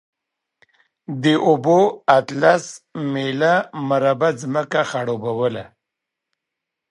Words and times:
دې 1.21 1.35
اوبو 1.47 1.79
اتلس 2.17 2.65
میله 3.11 3.53
مربع 3.89 4.29
ځمکه 4.41 4.81
خړوبوله. 4.89 5.65